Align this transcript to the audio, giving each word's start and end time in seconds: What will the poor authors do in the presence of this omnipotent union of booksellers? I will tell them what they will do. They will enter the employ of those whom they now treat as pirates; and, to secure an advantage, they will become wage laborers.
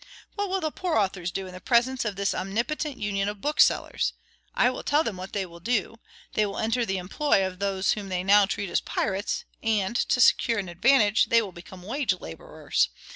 What 0.33 0.49
will 0.49 0.61
the 0.61 0.71
poor 0.71 0.97
authors 0.97 1.29
do 1.29 1.45
in 1.45 1.53
the 1.53 1.61
presence 1.61 2.05
of 2.05 2.15
this 2.15 2.33
omnipotent 2.33 2.97
union 2.97 3.29
of 3.29 3.39
booksellers? 3.39 4.13
I 4.55 4.71
will 4.71 4.81
tell 4.81 5.03
them 5.03 5.15
what 5.15 5.33
they 5.33 5.45
will 5.45 5.59
do. 5.59 5.99
They 6.33 6.43
will 6.43 6.57
enter 6.57 6.87
the 6.87 6.97
employ 6.97 7.45
of 7.45 7.59
those 7.59 7.91
whom 7.91 8.09
they 8.09 8.23
now 8.23 8.47
treat 8.47 8.71
as 8.71 8.81
pirates; 8.81 9.45
and, 9.61 9.95
to 9.95 10.19
secure 10.19 10.57
an 10.57 10.69
advantage, 10.69 11.25
they 11.25 11.39
will 11.43 11.51
become 11.51 11.83
wage 11.83 12.19
laborers. 12.19 12.89